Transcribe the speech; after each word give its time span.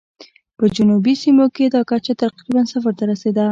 په 0.57 0.65
جنوبي 0.75 1.13
سیمو 1.21 1.45
کې 1.55 1.65
دا 1.75 1.81
کچه 1.91 2.13
تقریباً 2.23 2.61
صفر 2.73 2.93
ته 2.99 3.03
رسېده. 3.11 3.45